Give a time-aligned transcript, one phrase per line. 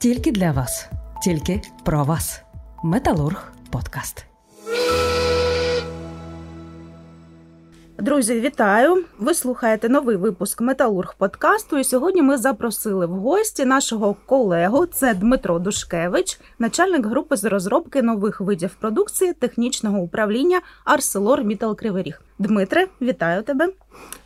[0.00, 0.88] Тільки для вас,
[1.24, 2.42] тільки про вас.
[2.84, 4.24] Металург подкаст.
[7.98, 9.04] Друзі, вітаю!
[9.18, 11.78] Ви слухаєте новий випуск Металург подкасту.
[11.78, 14.86] І сьогодні ми запросили в гості нашого колегу.
[14.86, 22.02] Це Дмитро Душкевич, начальник групи з розробки нових видів продукції технічного управління Арселор Мітал Кривий
[22.02, 22.22] Ріг.
[22.40, 23.68] Дмитре, вітаю тебе.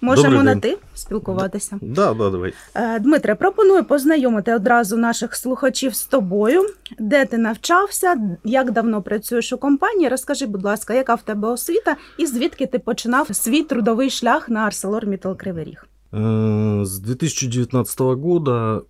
[0.01, 0.61] Можемо Добрий на день.
[0.61, 1.79] ти спілкуватися.
[1.83, 2.55] Да, да, давай.
[2.75, 6.66] Е, Дмитре, пропоную познайомити одразу наших слухачів з тобою.
[6.98, 10.09] Де ти навчався, як давно працюєш у компанії?
[10.09, 14.71] Розкажи, будь ласка, яка в тебе освіта і звідки ти починав свій трудовий шлях на
[15.07, 15.87] Мітал Кривий Ріг?
[16.12, 18.83] Э, С 2019 года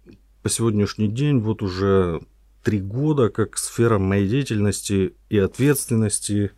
[0.42, 2.20] по сегодняшний день вот уже
[2.62, 6.50] три года как сфера моей деятельности и ответственности.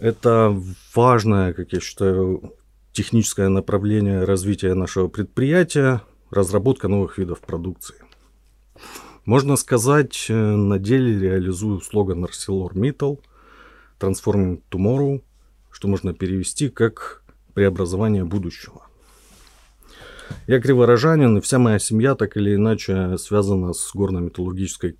[0.00, 0.58] Это
[0.94, 2.54] важное, как я считаю,
[2.92, 6.00] техническое направление развития нашего предприятия,
[6.30, 7.96] разработка новых видов продукции.
[9.26, 13.20] Можно сказать, э, на деле реализую слоган ArcelorMittal
[14.00, 15.22] Transforming Tomorrow,
[15.70, 18.86] что можно перевести как преобразование будущего.
[20.46, 24.96] Я криворожанин, и вся моя семья так или иначе связана с горно-металлургической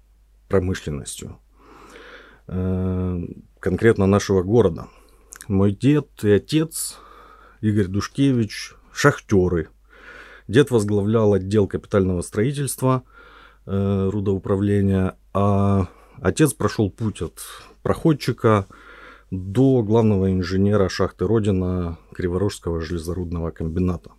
[0.49, 1.39] промышленностью.
[3.61, 4.89] Э, Конкретно нашего города.
[5.49, 6.99] Мой дед и отец,
[7.61, 9.69] Игорь Душкевич, шахтеры.
[10.49, 13.05] Дед возглавлял отдел капитального строительства
[13.67, 15.89] э, рудоуправления, а
[16.21, 17.41] отец прошел путь от
[17.83, 18.67] проходчика
[19.31, 24.11] до главного инженера шахты Родина Криворожского железорудного комбината.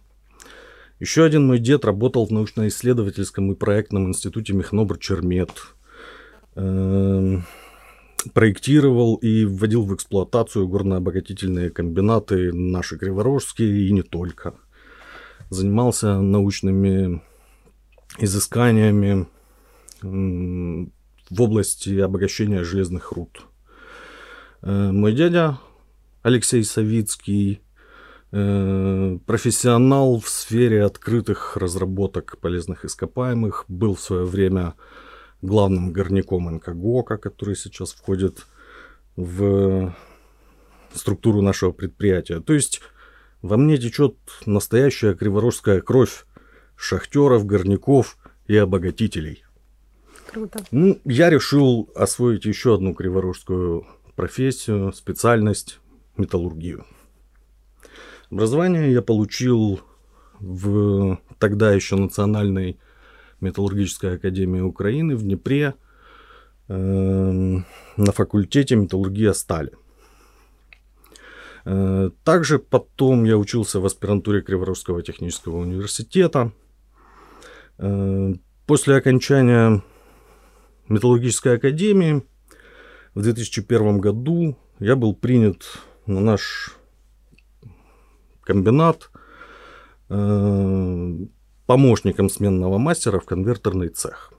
[1.00, 5.52] Еще один мой дед работал в научно-исследовательском и проектном институте Мехнобр Чермет.
[6.56, 7.44] Эм,
[8.34, 14.54] Проектировал и вводил в эксплуатацию горно-обогатительные комбинаты наши криворожские и не только.
[15.50, 17.22] Занимался научными
[18.20, 19.28] изысканиями
[20.02, 23.46] в области обогащения железных руд.
[24.62, 25.58] Э, Мой дядя
[26.22, 27.62] Алексей Савицкий
[28.32, 34.76] э, профессионал в сфере открытых разработок полезных ископаемых, был в свое время
[35.42, 38.46] главным горняком НКГОКа, который сейчас входит
[39.16, 39.96] в
[40.94, 42.40] структуру нашего предприятия.
[42.40, 42.82] То есть
[43.42, 44.16] во мне течет
[44.46, 46.26] настоящая криворожская кровь
[46.76, 49.44] шахтеров, горняков и обогатителей.
[50.32, 50.64] Круто.
[50.72, 53.86] Ну, я решил освоить еще одну криворожскую
[54.16, 55.80] профессию, специальность
[56.18, 56.86] металлургию.
[58.30, 59.82] Образование я получил
[60.40, 62.80] в тогда еще Национальной
[63.42, 65.74] металлургической академии Украины в Днепре
[66.68, 67.66] эм,
[67.98, 69.72] на факультете металлургия стали.
[71.66, 76.52] Э, Также потом я учился в аспирантуре Криворожского технического университета.
[77.78, 78.34] Э,
[78.66, 79.84] После окончания
[80.88, 82.24] металлургической академии
[83.16, 85.64] в 2001 году я был принят
[86.06, 86.78] на наш
[88.44, 89.10] комбинат
[90.10, 91.16] э,
[91.72, 94.34] помощником сменного мастера в конвертерный цех,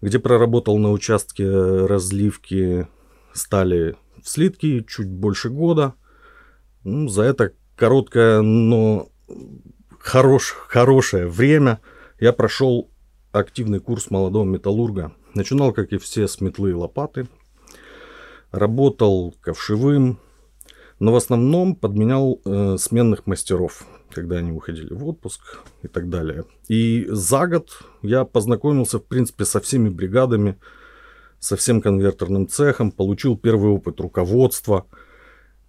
[0.00, 1.46] где проработал на участке
[1.84, 2.88] разливки
[3.34, 5.92] стали в слитки чуть больше года.
[6.82, 9.10] Ну, за это короткое, но
[9.98, 11.82] хорош, хорошее время
[12.18, 12.90] я прошел
[13.32, 15.12] активный курс молодого металлурга.
[15.34, 17.28] Начинал, как и все, с метлы и лопаты.
[18.50, 20.18] Работал ковшевым,
[21.00, 25.40] но в основном подменял э, сменных мастеров, когда они уходили в отпуск
[25.82, 26.44] и так далее.
[26.68, 27.70] И за год
[28.02, 30.58] я познакомился, в принципе, со всеми бригадами,
[31.38, 34.86] со всем конвертерным цехом, получил первый опыт руководства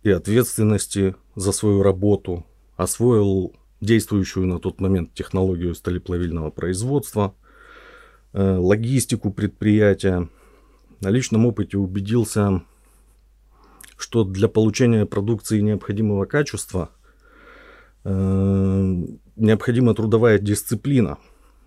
[0.04, 7.36] и ответственности за свою работу, освоил действующую на тот момент технологию сталеплавильного производства,
[8.34, 10.28] э, логистику предприятия.
[11.00, 12.64] На личном опыте убедился,
[14.02, 16.90] что для получения продукции необходимого качества
[18.04, 18.96] э,
[19.36, 21.18] необходима трудовая дисциплина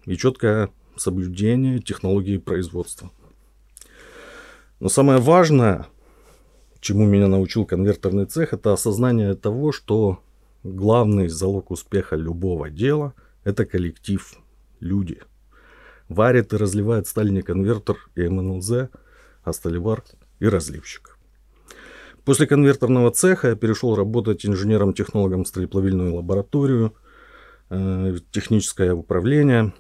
[0.05, 3.11] и четкое соблюдение технологии производства.
[4.81, 5.87] Но самое важное,
[6.81, 10.21] чему меня научил конвертерный цех, это осознание того, что
[10.63, 13.15] главный залог успеха любого дела–
[13.45, 14.37] это коллектив,
[14.81, 15.21] люди.
[16.09, 18.91] Варит и разливает сталь конвертер и МНЛЗ,
[19.43, 20.05] а сталевар
[20.41, 21.14] и разливщик.
[22.25, 26.95] После конвертерного цеха я перешел работать инженером-технологом в строеплавильную лабораторию,
[27.71, 29.75] э, техническое управление.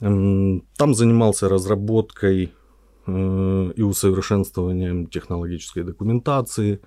[0.00, 2.52] Там занимался разработкой
[3.06, 6.80] э, и усовершенствованием технологической документации,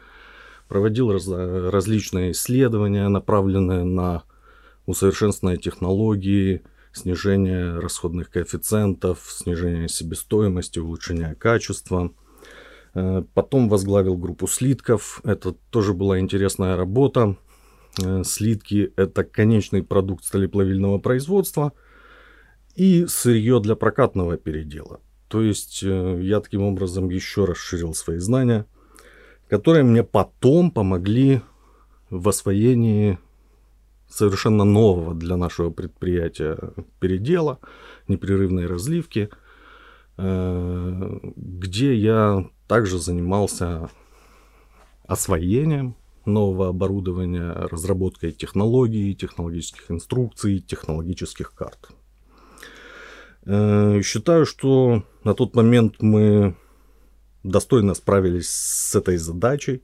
[0.67, 4.23] проводил раз- различные исследования, направленные на
[4.87, 12.11] усовершенствование технологии, снижение расходных коэффициентов, снижение себестоимости, улучшение качества.
[12.93, 15.21] Э, потом возглавил группу слитков.
[15.23, 17.37] Это тоже была интересная работа.
[18.03, 21.73] Э, слитки– это конечный продукт сталеплавильного производства
[22.75, 24.99] и сырье для прокатного передела.
[25.27, 28.65] То есть э, я таким образом еще расширил свои знания,
[29.49, 31.41] которые мне потом помогли
[32.09, 33.17] в освоении
[34.09, 36.57] совершенно нового для нашего предприятия
[36.99, 37.59] передела,
[38.07, 39.29] непрерывной разливки,
[40.17, 43.89] где я также занимался
[45.07, 51.89] освоением нового оборудования, разработкой технологий, технологических инструкций, технологических карт.
[53.45, 56.55] Э, считаю, что на тот момент мы
[57.43, 59.83] достойно справились с этой задачей.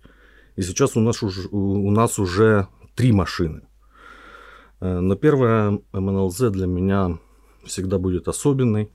[0.57, 3.61] И сейчас у нас уже, у нас уже три машины.
[4.81, 7.19] Э, но первая МНЛЗ для меня
[7.65, 8.91] всегда будет особенной,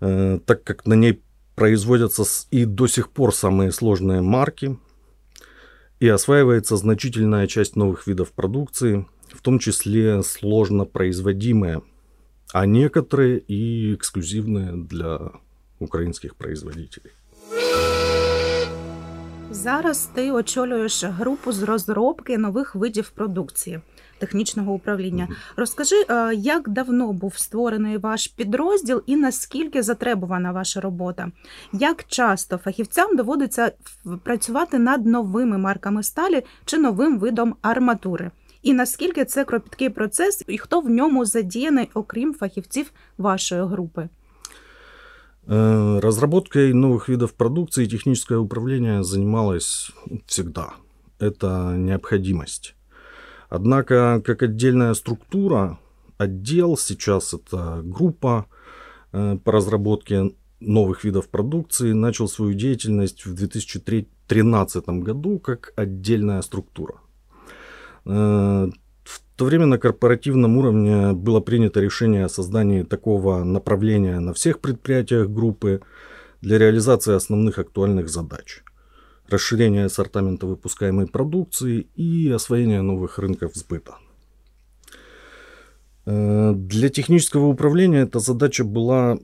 [0.00, 1.22] э, так как на ней
[1.55, 4.77] производятся и до сих пор самые сложные марки,
[5.99, 11.81] и осваивается значительная часть новых видов продукции, в том числе сложно производимые,
[12.53, 15.31] а некоторые и эксклюзивные для
[15.79, 17.11] українських производителей.
[19.51, 23.81] Зараз ти очолюєш групу з розробки нових видів продукції
[24.17, 25.27] технічного управління.
[25.29, 25.53] Mm-hmm.
[25.57, 31.31] Розкажи, е, як давно був створений ваш підрозділ і наскільки затребувана ваша робота?
[31.73, 33.71] Як часто фахівцям доводиться
[34.23, 38.31] працювати над новими марками сталі чи новим видом арматури?
[38.61, 44.09] І наскільки це кропіткий процес, і хто в ньому задіяний, окрім фахівців вашої групи?
[45.47, 49.91] Э, разработкой новых видов продукции техническое управление занималось
[50.27, 50.73] всегда.
[51.19, 52.75] Это необходимость.
[53.54, 55.78] Однако, как отдельная структура,
[56.18, 58.46] отдел сейчас это группа
[59.12, 66.94] э, по разработке новых видов продукции начал свою деятельность в 2013 году как отдельная структура.
[68.06, 68.70] Э,
[69.04, 74.58] в то время на корпоративном уровне было принято решение о создании такого направления на всех
[74.58, 75.80] предприятиях группы
[76.40, 78.63] для реализации основных актуальных задач.
[79.28, 83.96] Расширение ассортимента выпускаемой продукции и освоение новых рынков сбыта.
[86.06, 89.18] Э, для технического управления эта задача была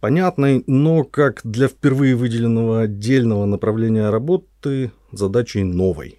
[0.00, 6.18] понятной, но как для впервые выделенного отдельного направления работы задачей новой.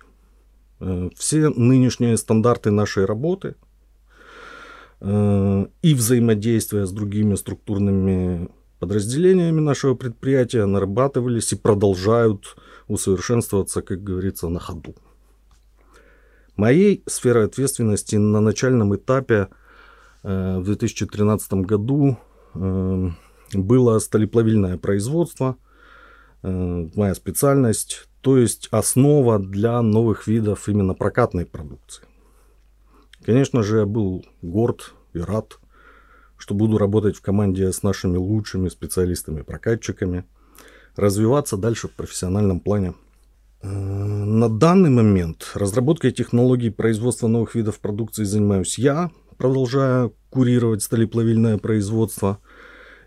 [0.79, 3.55] Э, все нынешние стандарты нашей работы
[5.01, 8.49] э, и взаимодействия с другими структурными
[8.79, 12.55] подразделениями нашего предприятия нарабатывались и продолжают
[12.87, 14.95] усовершенствоваться, как говорится, на ходу.
[16.55, 19.49] Моей сферой ответственности на начальном этапе
[20.23, 22.17] э, в 2013 году
[22.53, 25.57] было сталеплавильное производство,
[26.43, 32.05] моя специальность, то есть основа для новых видов именно прокатной продукции.
[33.25, 35.59] Конечно же, я был горд и рад,
[36.37, 40.25] что буду работать в команде с нашими лучшими специалистами-прокатчиками,
[40.95, 42.93] развиваться дальше в профессиональном плане.
[43.61, 51.57] Э, на данный момент разработкой технологий производства новых видов продукции занимаюсь я, продолжая курировать сталеплавильное
[51.57, 52.39] производство,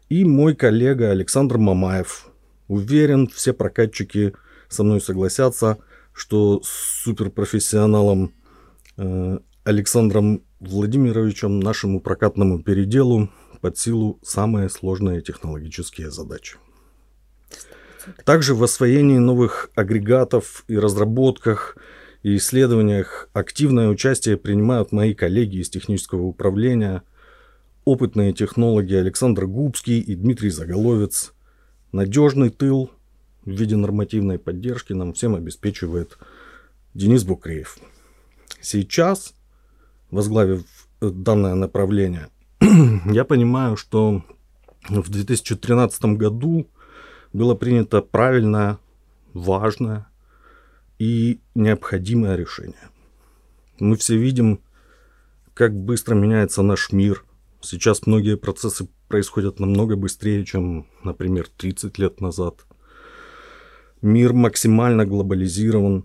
[0.08, 2.28] и мой коллега Александр Мамаев.
[2.68, 4.32] Уверен, все прокатчики–
[4.68, 5.78] со мной согласятся,
[6.12, 8.32] что с суперпрофессионалом
[8.96, 16.56] э, Александром Владимировичем нашему прокатному переделу под силу самые сложные технологические задачи.
[18.24, 21.76] Также в освоении новых агрегатов и разработках
[22.22, 27.02] и исследованиях активное участие принимают мои коллеги из технического управления,
[27.84, 31.32] опытные технологи Александр Губский и Дмитрий Заголовец.
[31.92, 32.90] Надежный тыл
[33.44, 36.18] в виде нормативной поддержки нам всем обеспечивает
[36.94, 37.78] Денис Букреев.
[38.60, 39.34] Сейчас,
[40.10, 40.64] возглавив
[41.00, 42.28] данное направление,
[42.60, 44.24] я понимаю, что
[44.88, 46.66] в 2013 году
[47.36, 48.78] было принято правильное,
[49.32, 50.06] важное
[50.98, 52.90] и необходимое решение.
[53.78, 54.60] Мы все видим,
[55.54, 57.24] как быстро меняется наш мир.
[57.60, 62.64] Сейчас многие процессы происходят намного быстрее, чем, например, 30 лет назад–
[64.02, 66.04] Мир максимально глобализирован.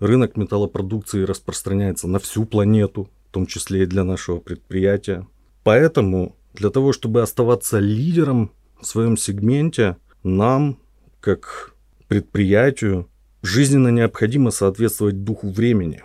[0.00, 5.26] Рынок металлопродукции распространяется на всю планету, в том числе и для нашего предприятия.
[5.62, 10.78] Поэтому для того, чтобы оставаться лидером в своем сегменте, нам,
[11.20, 11.74] как
[12.08, 13.08] предприятию,
[13.42, 16.02] жизненно необходимо соответствовать духу времени,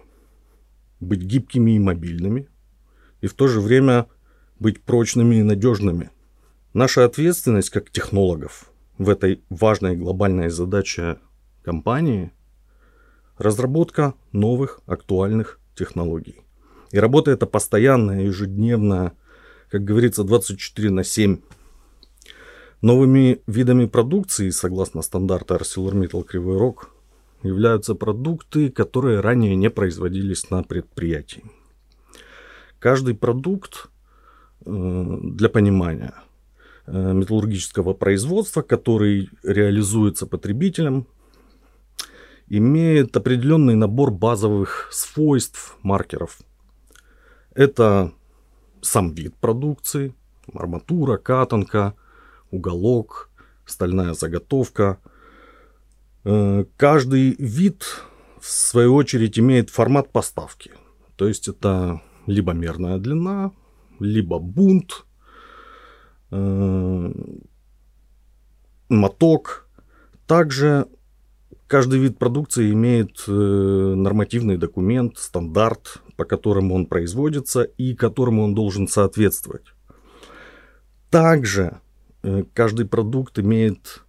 [0.99, 2.47] быть гибкими и мобильными,
[3.21, 4.07] и в то же время
[4.59, 6.11] быть прочными и надежными.
[6.73, 11.17] Наша ответственность как технологов в этой важной глобальной задаче
[11.63, 12.31] компании–
[13.37, 16.41] разработка новых актуальных технологий.
[16.91, 19.13] И работа эта постоянная, ежедневная,
[19.69, 21.39] как говорится, 24 на 7.
[22.81, 26.89] Новыми видами продукции, согласно стандарту ArcelorMittal Кривой Рог,
[27.43, 31.43] являются продукты, которые ранее не производились на предприятии.
[32.79, 33.89] Каждый продукт,
[34.65, 36.15] э, для понимания,
[36.87, 41.05] э, металлургического производства, который реализуется потребителем,
[42.47, 46.39] имеет определенный набор базовых свойств маркеров.
[47.53, 48.11] Это
[48.81, 50.15] сам вид продукции,
[50.51, 51.93] арматура, катанка,
[52.51, 53.29] уголок,
[53.65, 54.99] стальная заготовка–
[56.23, 57.83] Э, каждый вид,
[58.39, 60.71] в свою очередь, имеет формат поставки.
[61.15, 63.51] То есть это либо мерная длина,
[63.99, 65.05] либо бунт,
[66.31, 67.13] э,
[68.89, 69.67] моток.
[70.27, 70.87] Также
[71.67, 78.53] каждый вид продукции имеет э, нормативный документ, стандарт, по которому он производится и которому он
[78.53, 79.73] должен соответствовать.
[81.09, 81.80] Также
[82.53, 84.03] каждый продукт имеет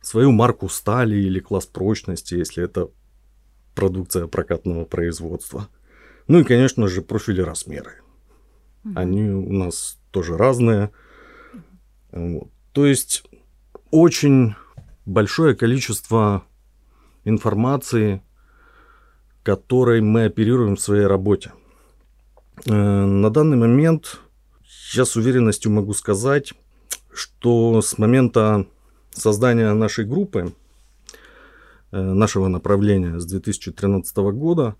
[0.00, 2.90] свою марку стали или класс прочности, если это
[3.74, 5.68] продукция прокатного производства.
[6.28, 7.92] Ну и, конечно же, профили размеры.
[8.94, 10.90] Они у нас тоже разные.
[12.12, 12.50] Вот.
[12.72, 13.24] То есть
[13.90, 14.54] очень
[15.04, 16.44] большое количество
[17.24, 18.22] информации,
[19.42, 21.52] которой мы оперируем в своей работе.
[22.66, 24.20] Э, на данный момент
[24.94, 26.52] я с уверенностью могу сказать,
[27.15, 28.65] что с момента
[29.11, 30.53] создания нашей группы,
[31.91, 34.75] э, нашего направления с 2013 года,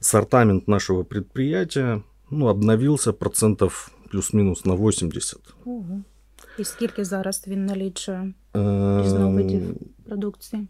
[0.00, 5.40] сортамент нашего предприятия ну, обновился процентов плюс-минус на 80.
[5.64, 6.02] Ого.
[6.58, 10.66] І скільки зараз він налічує різновидів продукції?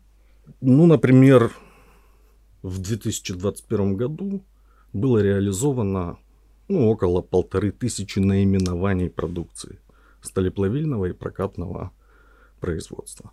[0.61, 1.51] Ну, например,
[2.63, 4.41] в 2021 году
[4.93, 6.19] было реализовано
[6.69, 9.79] ну, около полторы тысячи наименований продукции
[10.22, 11.92] сталеплавильного и прокатного
[12.60, 13.32] производства.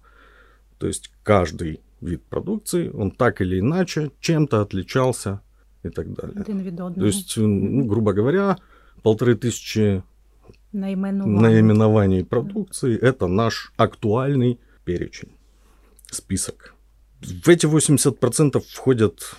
[0.78, 5.40] То есть каждый вид продукции, он так или иначе чем-то отличался
[5.82, 6.44] и так далее.
[6.44, 8.58] То есть, ну, грубо говоря,
[9.02, 10.02] полторы тысячи
[10.72, 15.32] наименований, наименований продукции– это наш актуальный перечень,
[16.10, 16.74] список.
[17.20, 19.36] В эти 80% входят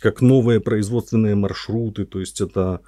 [0.00, 2.80] как новые производственные маршруты, то есть это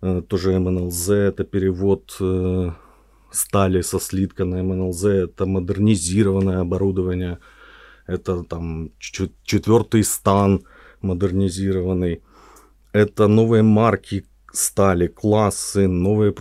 [0.00, 2.70] э, тоже МНЛЗ, это перевод э,
[3.30, 7.38] стали со слитка на МНЛЗ, это модернизированное оборудование,
[8.06, 10.64] это там четвертый стан
[11.02, 12.22] модернизированный,
[12.92, 16.34] это новые марки стали, классы, новые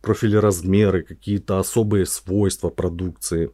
[0.00, 3.50] профили размеры, какие-то особые свойства продукции.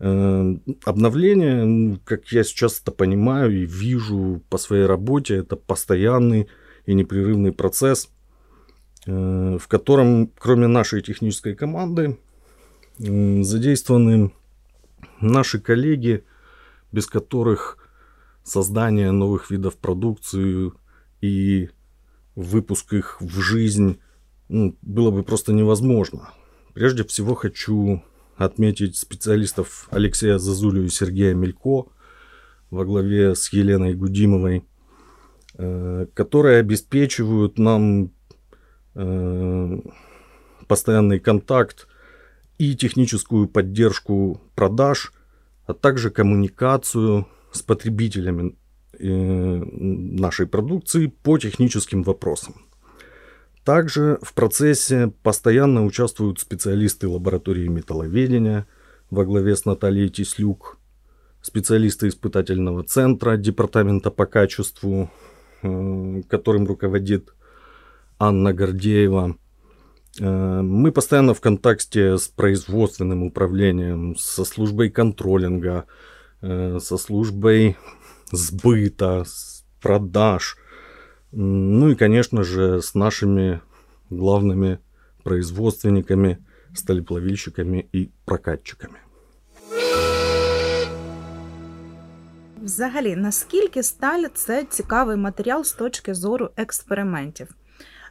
[0.00, 6.48] Э, обновление, как я сейчас это понимаю и вижу по своей работе, это постоянный
[6.86, 8.08] и непрерывный процесс–
[9.06, 12.18] в котором, кроме нашей технической команды,
[12.98, 14.32] задействованы
[15.20, 16.24] наши коллеги,
[16.92, 17.78] без которых
[18.42, 20.72] создание новых видов продукции
[21.20, 21.70] и
[22.34, 24.00] выпуск их в жизнь
[24.48, 26.30] ну, было бы просто невозможно.
[26.74, 28.02] Прежде всего хочу
[28.36, 31.86] отметить специалистов Алексея Зазулю и Сергея Мелько
[32.70, 34.64] во главе с Еленой Гудимовой,
[35.54, 38.17] э, которые обеспечивают нам Э,
[40.66, 41.88] постоянный контакт
[42.58, 45.12] и техническую поддержку продаж,
[45.66, 48.56] а также коммуникацию с потребителями
[48.98, 52.54] э, нашей продукции по техническим вопросам.
[53.64, 58.66] Также в процессе постоянно участвуют специалисты лаборатории металловедения
[59.10, 60.78] во главе с Натальей Тислюк,
[61.42, 65.10] специалисты испытательного центра Департамента по качеству,
[65.62, 67.34] э, которым руководит
[68.19, 69.35] Анна Гордеева.
[70.19, 75.85] Э, мы постоянно в контакте с производственным управлением, со службой контролинга,
[76.41, 77.77] э, со службой
[78.31, 79.25] сбыта,
[79.81, 80.57] продаж.
[81.31, 83.61] Ну и, конечно же, с нашими
[84.09, 84.79] главными
[85.23, 86.37] производственниками,
[86.75, 88.99] сталеплавильщиками и прокатчиками.
[92.63, 97.47] Взагалі, наскільки сталь це цікавий матеріал з точки зору експериментів?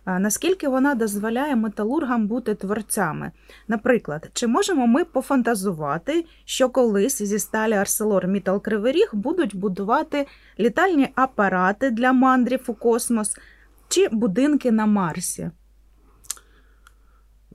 [0.08, 3.32] Наскільки вона дозволяє металургам бути творцями.
[3.68, 10.28] Наприклад, чи можемо ми пофантазувати, що колись зі сталі Арселор Мітал Кривий Ріг будуть будувати
[10.60, 13.38] літальні апарати для мандрів у космос
[13.90, 15.52] чи будинки на Марсі?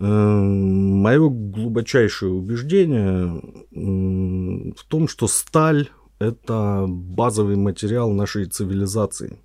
[0.01, 3.41] Мое глубочайшее убеждение
[3.71, 5.85] в том, что сталь–
[6.19, 9.39] это базовый материал нашей цивилизации.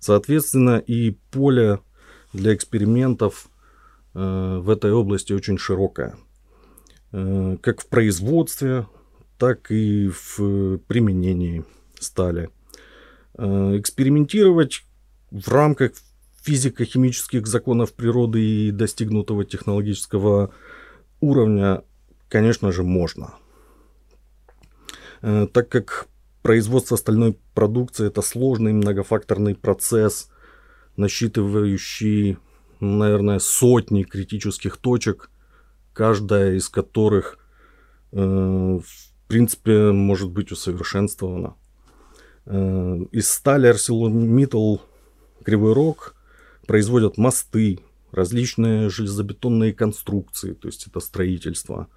[0.00, 1.78] Соответственно, и поле
[2.32, 3.48] для экспериментов
[4.14, 6.16] э, в этой области очень широкое.
[7.12, 8.86] Э, как в производстве,
[9.38, 11.64] так и в применении
[11.98, 12.50] стали.
[13.36, 14.84] Э, экспериментировать
[15.30, 15.92] в рамках
[16.42, 20.52] физико-химических законов природы и достигнутого технологического
[21.20, 21.82] уровня,
[22.28, 23.34] конечно же, можно.
[25.22, 26.08] Э, так как
[26.42, 30.28] производство стальной продукции это сложный многофакторный процесс,
[30.96, 32.38] насчитывающий,
[32.80, 35.30] наверное, сотни критических точек,
[35.92, 37.38] каждая из которых,
[38.12, 41.54] э, в принципе, может быть усовершенствована.
[42.46, 44.80] Э, из стали ArcelorMittal
[45.44, 46.14] Кривой Рог
[46.66, 47.80] производят мосты,
[48.12, 51.88] различные железобетонные конструкции, то есть это строительство,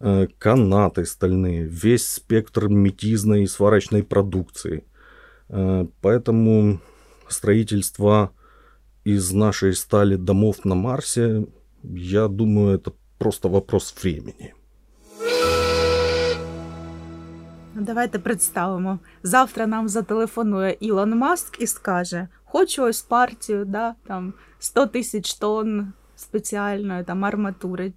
[0.00, 4.84] э, канаты стальные, весь спектр метизной и сварочной продукции.
[5.48, 6.80] Э, поэтому
[7.29, 8.31] строительство
[9.03, 11.45] из нашей стали домов на Марсе,
[11.83, 14.53] я думаю, это просто вопрос времени.
[17.75, 18.99] Давайте представимо.
[19.23, 25.93] Завтра нам зателефонує Ілон Маск і скаже: Хочу ось партію, да, там 100 тисяч тонн
[26.15, 27.93] спеціальної там арматури.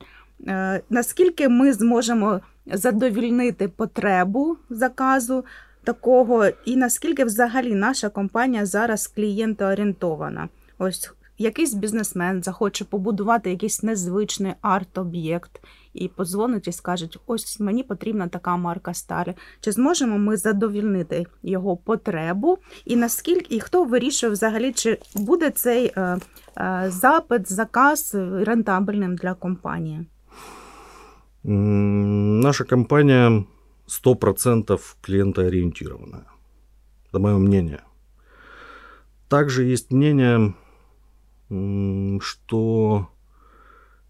[0.47, 5.45] Е, Наскільки ми зможемо задовільнити потребу заказу
[5.84, 10.50] Такого, і наскільки взагалі наша компанія зараз клієнтоорієнтована?
[10.78, 15.62] Ось якийсь бізнесмен захоче побудувати якийсь незвичний арт-об'єкт
[15.94, 19.34] і подзвонить і скажуть: ось мені потрібна така марка сталі.
[19.62, 22.58] Чи зможемо ми задовільнити його потребу?
[22.86, 26.18] І наскільки і хто вирішує взагалі, чи буде цей е,
[26.58, 30.06] е, запит, заказ рентабельним для компанії?
[31.44, 33.44] Наша компания
[33.88, 36.28] 100% клиентоориентированная.
[37.10, 37.84] Это мое мнение.
[39.30, 40.56] Также есть мнение,
[42.22, 43.10] что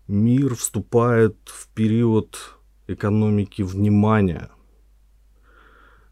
[0.07, 2.37] мир вступает в период
[2.87, 4.49] экономики внимания,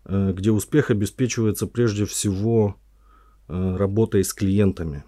[0.05, 2.75] э, где успех обеспечивается прежде всего
[3.47, 5.03] э, работой с клиентами.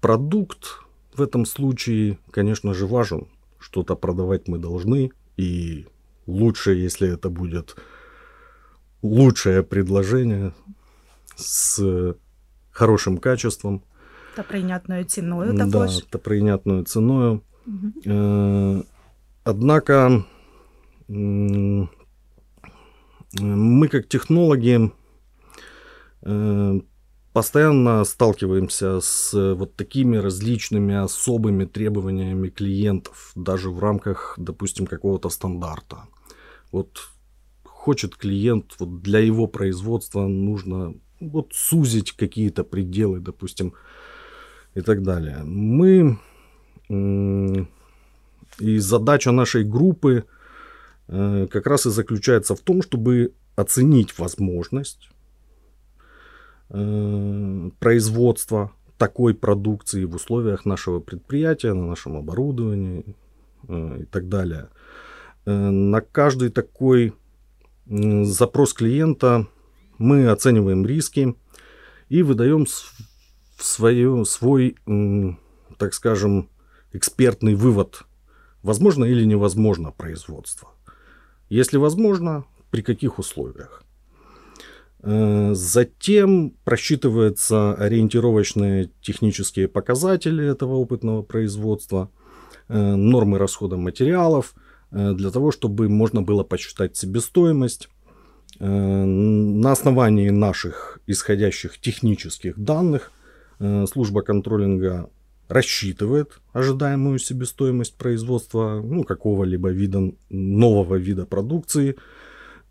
[0.00, 0.80] Продукт
[1.14, 3.28] в этом случае, конечно же, важен.
[3.58, 5.86] Что-то продавать мы должны, и
[6.28, 7.76] лучше, если это будет
[9.02, 10.52] лучшее предложение
[11.36, 11.82] с
[12.70, 13.80] хорошим качеством.
[14.34, 15.96] Та прийнятною ціною також.
[15.96, 17.40] Да, та прийнятною ціною.
[17.66, 18.84] Угу.
[19.44, 20.24] Однако
[21.08, 21.88] мы
[23.88, 24.90] как технологи
[26.22, 26.80] э,
[27.32, 35.96] постоянно сталкиваемся с вот такими различными особыми требованиями клиентов, даже в рамках, допустим, какого-то стандарта.
[36.72, 36.98] Вот
[37.64, 43.74] хочет клиент, вот для его производства нужно вот сузить какие-то пределы, допустим,
[44.74, 45.38] и так далее.
[45.44, 46.18] Мы
[48.60, 50.24] и задача нашей группы
[51.08, 55.10] э, как раз и заключается в том, чтобы оценить возможность
[56.70, 63.16] э, производства такой продукции в условиях нашего предприятия, на нашем оборудовании
[63.68, 64.68] э, и так далее.
[65.50, 67.14] На каждый такой
[67.86, 69.46] запрос клиента
[69.96, 71.34] мы оцениваем риски
[72.10, 72.66] и выдаем
[73.58, 74.76] свое, свой,
[75.78, 76.50] так скажем,
[76.92, 78.02] экспертный вывод,
[78.62, 80.68] возможно или невозможно производство.
[81.48, 83.82] Если возможно, при каких условиях.
[85.02, 92.10] Э, затем просчитываются ориентировочные технические показатели этого опытного производства,
[92.68, 97.88] э, нормы расхода материалов, э, для того, чтобы можно было посчитать себестоимость.
[98.58, 103.12] На основании наших исходящих технических данных
[103.86, 105.10] служба контролинга
[105.48, 111.96] рассчитывает ожидаемую себестоимость производства ну, какого-либо вида, нового вида продукции.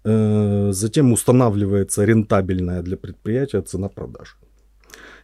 [0.04, 4.36] Э, затем устанавливается рентабельная для предприятия цена продажи.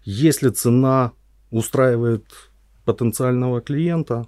[0.04, 1.12] Если цена
[1.52, 2.26] устраивает
[2.86, 4.26] потенциального клиента,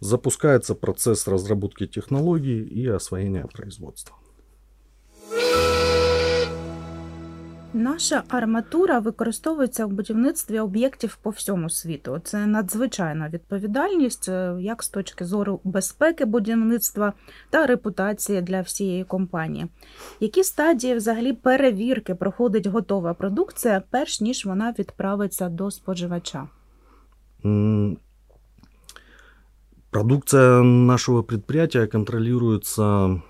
[0.00, 4.16] запускается процесс разработки технологий и освоения производства.
[7.72, 12.20] Наша арматура використовується в будівництві об'єктів по всьому світу.
[12.24, 17.12] Це надзвичайна відповідальність, е, як з точки зору безпеки будівництва
[17.50, 19.66] та репутації для всієї компанії.
[20.20, 26.48] Які стадії взагалі перевірки проходить готова продукція, перш ніж вона відправиться до споживача?
[29.90, 33.22] Продукция нашего предприятия контролируется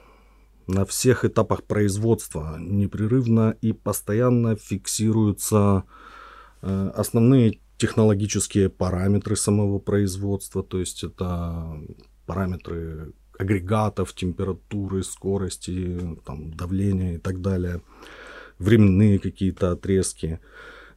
[0.66, 2.56] на всех этапах производства.
[2.58, 5.84] Непрерывно и постоянно фиксируются
[6.62, 11.80] э, основные технологические параметры самого производства, то есть это
[12.26, 17.82] параметры агрегатов, температуры, скорости, там, давления и так далее,
[18.58, 20.40] временные какие-то отрезки,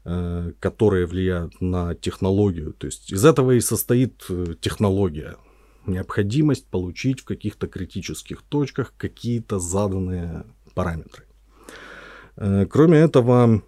[0.06, 2.74] э, которые влияют на технологию.
[2.74, 5.38] То есть из этого и состоит э, технология.
[5.86, 11.26] Необходимость получить в каких-то критических точках какие-то заданные параметры.
[12.38, 13.62] Э, кроме этого,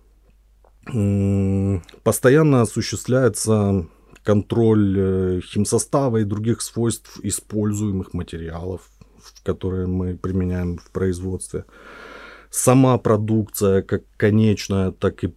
[2.03, 3.87] постоянно осуществляется
[4.23, 8.89] контроль э, химсостава и других свойств используемых материалов,
[9.43, 11.65] которые мы применяем в производстве.
[12.49, 15.33] Сама продукция, как конечная, так и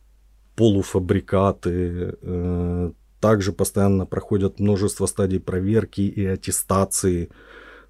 [0.57, 7.31] полуфабрикаты, э, также постоянно проходят множество стадий проверки и аттестации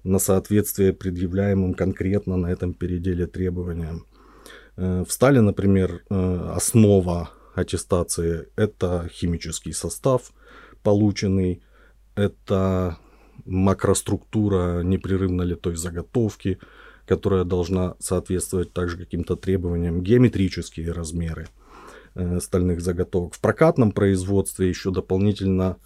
[0.03, 4.05] на соответствие предъявляемым конкретно на этом переделе требованиям.
[4.77, 10.31] Э, в стали, например, основа аттестации– это химический состав–
[10.87, 11.61] полученный.
[12.15, 12.97] Это
[13.45, 16.59] макроструктура непрерывно литой заготовки,
[17.05, 21.56] которая должна соответствовать также каким-то требованиям, геометрические размеры э,
[22.39, 23.33] стальных заготовок.
[23.33, 25.77] В прокатном производстве еще дополнительно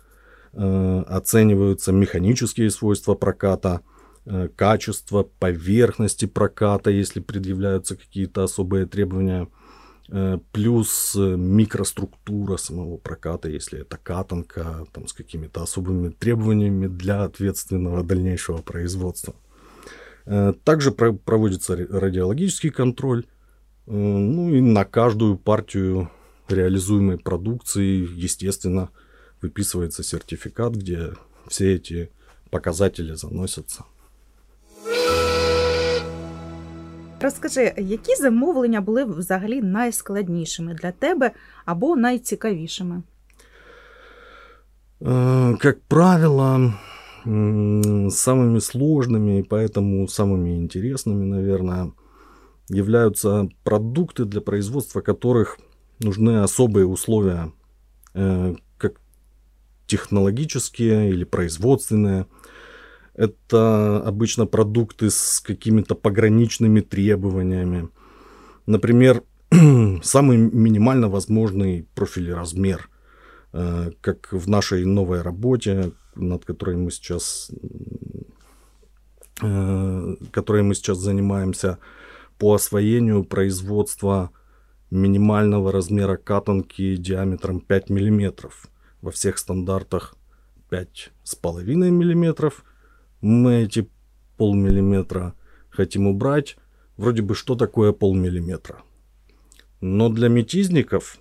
[0.54, 3.82] э, оцениваются механические свойства проката,
[4.26, 9.48] э, качество поверхности проката, если предъявляются какие-то особые требования–
[10.14, 17.24] Э, плюс э, микроструктура самого проката, если это катанка там, с какими-то особыми требованиями для
[17.24, 19.36] ответственного дальнейшего производства.
[20.26, 23.26] Э, также проводится радиологический контроль,
[23.86, 26.10] ну и на каждую партию
[26.51, 28.89] реализуемой продукции, естественно,
[29.43, 31.13] выписывается сертификат, где
[31.49, 32.11] все эти
[32.51, 33.85] показатели заносятся.
[37.21, 41.31] Розкажи, які замовлення були взагалі найскладнішими для тебе
[41.65, 43.03] або найцікавішими?
[45.01, 46.73] Э, как правило,
[47.27, 51.93] самыми сложными и поэтому самыми интересными, наверное,
[52.69, 55.59] являются продукты, для производства которых
[56.02, 57.52] нужны особые условия,
[58.14, 59.00] э, как
[59.88, 62.28] технологические или производственные–
[63.14, 67.90] это обычно продукты с какими-то пограничными требованиями.
[68.66, 69.24] Например,
[70.04, 72.90] самый минимально возможный профиль размер,
[73.54, 77.52] э, как в нашей новой работе, над которой мы сейчас,
[79.42, 81.80] э, которой мы сейчас занимаемся,
[82.38, 84.32] по освоению производства
[84.92, 88.52] минимального размера катанки диаметром 5 мм.
[89.02, 90.16] Во всех стандартах
[90.70, 92.54] 5,5 мм
[93.22, 93.90] мы эти
[94.38, 95.34] полмиллиметра
[95.70, 96.58] хотим убрать.
[96.98, 98.84] Вроде бы что такое полмиллиметра?
[99.80, 101.18] Но для метизников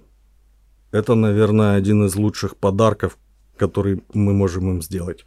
[0.90, 3.16] это, наверное, один из лучших подарков,
[3.56, 5.24] который мы можем им сделать.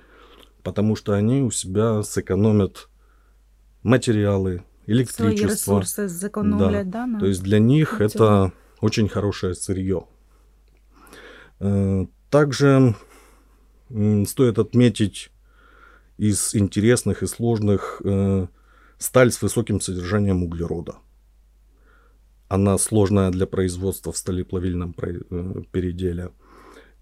[0.62, 2.90] Потому что они у себя сэкономят
[3.82, 5.24] материалы, электричество.
[5.24, 6.08] Свои ресурсы
[6.86, 7.08] да?
[7.08, 10.08] да То есть для них это очень хорошее сырье.
[11.60, 12.96] Э, также
[14.26, 15.30] стоит отметить
[16.18, 18.48] из интересных и сложных э,
[18.98, 20.96] сталь с высоким содержанием углерода.
[22.48, 26.32] Она сложная для производства в сталеплавильном э, переделе.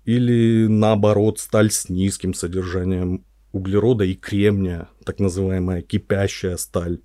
[0.06, 7.00] Или наоборот, сталь с низким содержанием углерода и кремния, так называемая кипящая сталь.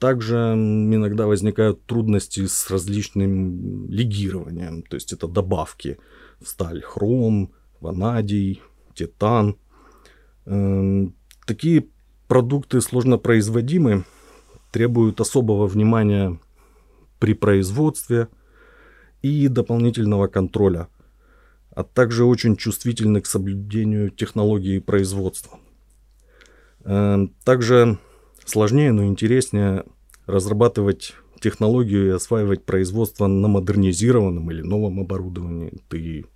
[0.00, 5.98] Также иногда возникают трудности с различным легированием, то есть это добавки.
[6.40, 8.62] В сталь хром, ванадий,
[8.94, 9.56] титан–
[10.46, 11.14] Эм,
[11.46, 11.86] такие
[12.26, 14.04] продукты сложно производимы,
[14.72, 16.38] требуют особого внимания
[17.18, 18.28] при производстве
[19.22, 20.88] и дополнительного контроля,
[21.70, 25.58] а также очень чувствительны к соблюдению технологии производства.
[26.84, 27.98] Эм, также
[28.50, 29.84] сложнее, но интереснее
[30.26, 35.72] разрабатывать технологию и осваивать производство на модернизированном или новом оборудовании.
[35.88, 36.26] Ты,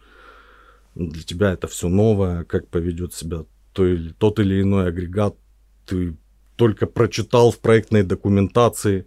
[0.95, 5.37] для тебя это все новое, как поведет себя то или, тот или иной агрегат
[5.85, 6.17] ты
[6.57, 9.07] только прочитал в проектной документации,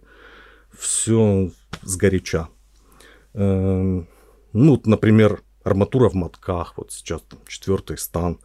[0.76, 1.50] все
[1.82, 2.48] сгоряча.
[3.32, 4.06] Эм,
[4.52, 8.38] ну, например, арматура в мотках, вот сейчас там четвертый стан,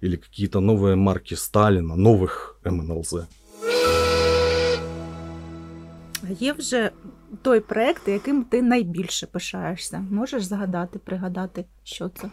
[0.00, 3.28] или какие-то новые марки Сталина, новых МНЛЗ.
[6.39, 6.91] Є вже
[7.41, 10.05] той проект, яким ти найбільше пишаєшся.
[10.11, 12.31] Можеш згадати, пригадати, що це?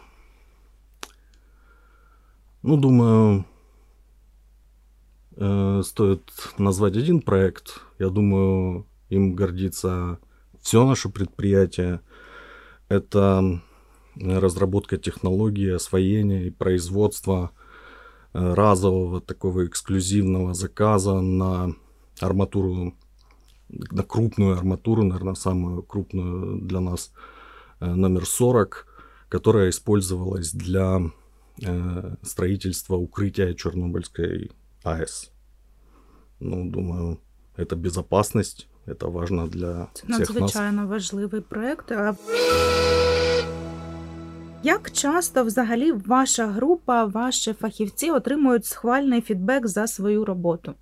[2.63, 3.45] Ну, думаю,
[5.37, 6.21] э, стоит
[6.59, 7.81] назвать один проект.
[7.99, 10.19] Я думаю, им гордится
[10.61, 12.01] все наше предприятие.
[12.89, 13.61] Это
[14.17, 17.51] разработка технологии освоения и производства
[18.35, 21.75] э, разового такого эксклюзивного заказа на
[22.21, 22.95] арматуру,
[23.69, 27.13] на крупную арматуру, наверное, самую крупную для нас,
[27.81, 28.87] э, номер 40,
[29.29, 31.01] которая использовалась для
[31.63, 34.51] э, строительства укрытия Чернобыльской
[34.83, 35.31] АЭС.
[36.41, 37.19] Ну, думаю,
[37.57, 40.29] это безопасность, это важно для Це всіх нас.
[40.29, 41.93] надзвичайно важливий проект.
[41.93, 42.15] А
[44.63, 50.75] Як часто взагалі ваша група, ваші фахівці отримують схвальний фідбек за свою роботу?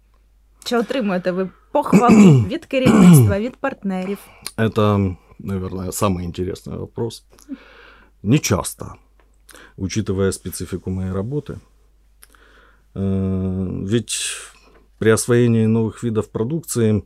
[0.65, 4.19] Чи отримуєте ви похвали від керівництва, від партнерів?
[4.57, 7.25] Это, наверное, самый интересный вопрос.
[8.23, 8.95] Не часто,
[9.77, 11.59] учитывая специфику моей работы.
[12.95, 14.19] Э, Ведь
[14.99, 17.05] при освоении новых видов продукции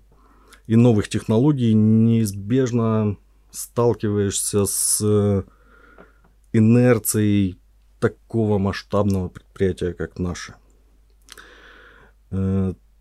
[0.66, 3.16] и новых технологий неизбежно
[3.50, 5.44] сталкиваешься с
[6.52, 7.58] инерцией
[8.00, 10.54] такого масштабного предприятия, как наше.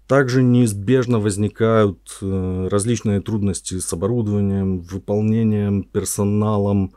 [0.07, 6.93] Э, Также неизбежно возникают э, различные трудности с оборудованием, выполнением персоналом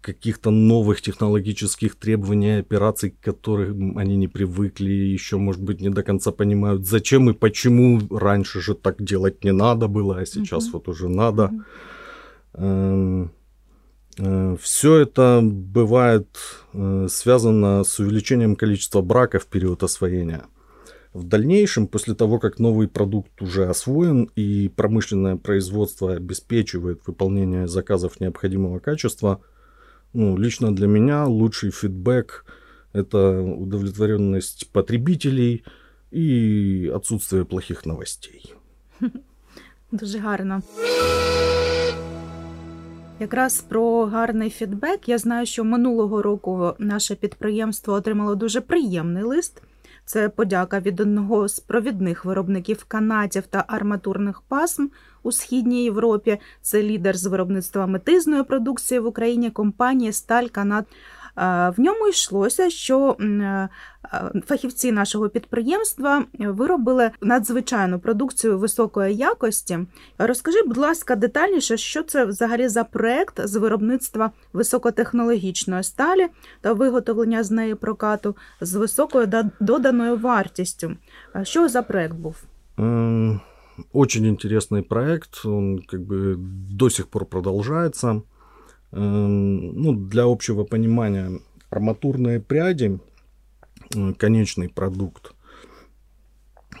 [0.00, 6.02] каких-то новых технологических требований, операций, к которым они не привыкли, еще, может быть, не до
[6.02, 10.72] конца понимают, зачем и почему раньше же так делать не надо было, а сейчас Мгм.
[10.72, 11.50] вот уже надо.
[12.58, 13.30] Мгм.
[14.60, 16.26] Все это бывает
[16.72, 20.46] э, связано с увеличением количества брака в период освоения.
[21.15, 28.21] В дальнейшем, после того, как новый продукт уже освоен и промышленное производство обеспечивает выполнение заказов
[28.21, 29.41] необходимого качества,
[30.13, 35.63] ну, лично для меня лучший фидбэк – это удовлетворенность потребителей
[36.11, 38.53] и отсутствие плохих новостей.
[39.91, 40.61] Дуже гарно.
[43.19, 45.09] Якраз про гарний фідбек.
[45.09, 49.61] Я знаю, що минулого року наше підприємство отримало дуже приємний лист.
[50.08, 54.86] Це подяка від одного з провідних виробників канатів та арматурних пасм
[55.22, 56.38] у східній Європі.
[56.62, 60.84] Це лідер з виробництва метизної продукції в Україні компанія Сталь Канат.
[61.36, 63.68] В ньому йшлося, що е, е,
[64.46, 69.78] фахівці нашого підприємства виробили надзвичайну продукцію високої якості.
[70.18, 76.26] Розкажи, будь ласка, детальніше, що це взагалі за проект з виробництва високотехнологічної сталі
[76.60, 80.96] та виготовлення з неї прокату з високою доданою вартістю.
[81.42, 82.36] Що за проект був?
[83.92, 88.22] Очень интересный проект, он как бы до сих пор продолжается.
[88.96, 91.30] М, Ну, для общего понимания,
[91.70, 92.98] арматурные пряди,
[93.94, 95.34] м, конечный продукт,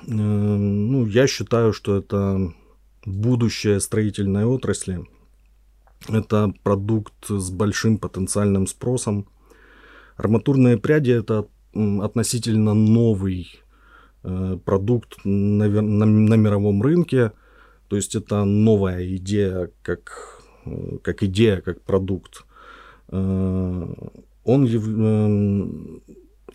[0.08, 2.52] м, ну, я считаю, что это
[3.04, 5.04] будущее строительной отрасли.
[6.08, 9.26] Это продукт с большим потенциальным спросом.
[10.16, 11.46] Арматурные пряди это
[12.02, 13.48] относительно новый
[14.24, 17.32] э, продукт на, на- на мировом рынке.
[17.88, 20.35] То есть это новая идея как, э,
[21.02, 22.44] как идея, как продукт.
[23.08, 23.86] Э,
[24.44, 26.02] Он яв- эм,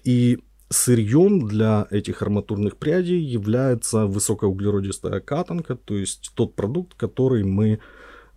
[0.06, 0.38] и
[0.70, 7.80] сырьем для этих арматурных прядей является высокоуглеродистая катанка, то есть тот продукт, который мы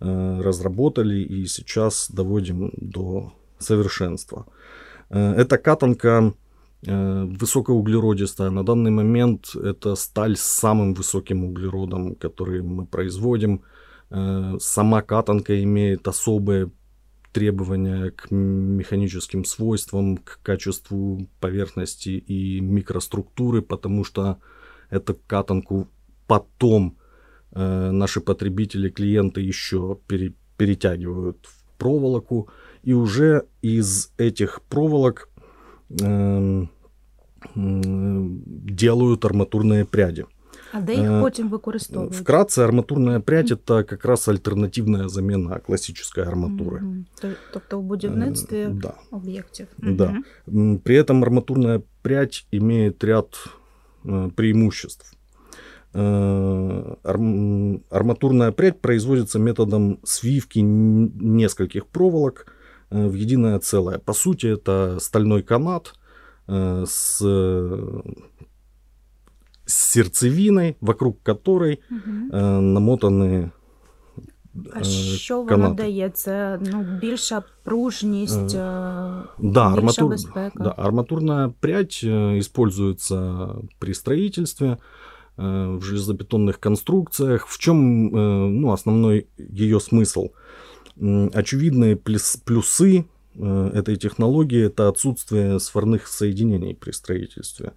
[0.01, 4.45] э, разработали и сейчас доводим до совершенства.
[5.09, 6.33] Э, Эта катанка
[6.85, 8.49] э, высокоуглеродистая.
[8.49, 13.61] На данный момент это сталь с самым высоким углеродом, который мы производим.
[14.15, 16.71] Э, Сама катанка имеет особые
[17.33, 24.37] требования к механическим свойствам, к качеству поверхности и микроструктуры, потому что
[24.89, 25.89] эту катанку
[26.27, 26.97] потом
[27.51, 32.47] э, наши потребители, клиенты еще пере- перетягивают в проволоку,
[32.83, 35.29] и уже из этих проволок
[35.99, 36.69] м,
[37.53, 40.25] делают арматурные пряди.
[40.72, 42.14] А де їх Е, потім використовують?
[42.14, 46.80] Вкратце, арматурная прядь это как раз альтернативная замена классической арматуры.
[46.80, 47.04] Мгм.
[47.20, 48.92] То- Тобто у будівництві Э, Да.
[49.10, 49.66] об'єктів.
[49.78, 50.10] Да.
[50.10, 50.24] Мгм.
[50.48, 53.26] М, При этом арматурная прядь имеет ряд
[54.04, 55.12] э, преимуществ.
[55.94, 62.46] Э, арм- Арматурная прядь производится методом свивки н- нескольких проволок
[62.90, 63.98] э, в единое целое.
[63.98, 65.92] По сути, это стальной канат
[66.48, 68.02] э, с, э,
[69.66, 72.30] с сердцевиной, вокруг которой Мгм.
[72.32, 73.50] э, намотаны
[74.74, 74.84] А э,
[75.16, 75.74] що вона каната.
[75.74, 76.10] дає?
[76.10, 80.08] Це ну, більша пружність, е, Да, більша арматур...
[80.10, 80.50] безпека.
[80.54, 84.76] да, арматурная прядь э, используется при строительстве,
[85.38, 87.46] э, в железобетонных конструкциях.
[87.46, 90.28] В чем э, ну, основной ее смысл?
[91.00, 93.04] М, Очевидные плюс- плюсы
[93.36, 97.66] э, этой технологии это отсутствие сварных соединений при строительстве.
[97.66, 97.70] Э,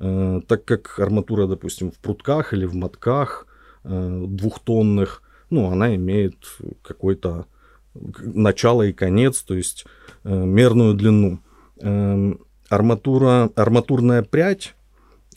[0.00, 3.46] так как арматура, допустим, в прутках или в мотках
[3.84, 6.36] э, двухтонных, ну, она имеет
[6.82, 7.46] какой-то
[7.94, 9.84] начало и конец, то есть
[10.24, 11.40] э, мерную длину.
[11.80, 14.76] Эм, Арматура, арматурная прядь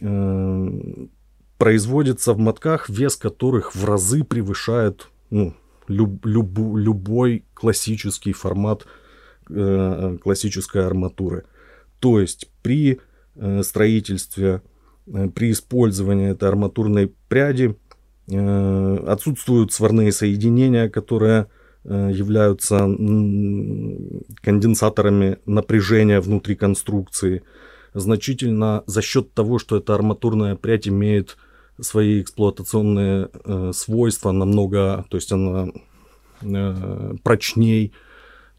[0.01, 0.67] э,
[1.57, 5.55] производится в мотках, вес которых в разы превышает ну,
[5.87, 8.85] люб- любу- любой классический формат
[9.49, 11.45] э, классической арматуры.
[11.99, 12.97] То есть при э,
[13.63, 14.61] строительстве,
[15.07, 17.75] э, при использовании этой арматурной пряди
[18.27, 21.47] э, отсутствуют сварные соединения, которые
[21.83, 22.77] э, являются
[24.41, 27.43] конденсаторами напряжения внутри конструкции.
[27.93, 31.37] Значительно за счет того, что эта арматурная прядь имеет
[31.79, 35.67] свои эксплуатационные э, свойства намного, то есть она
[36.41, 37.93] э, прочней,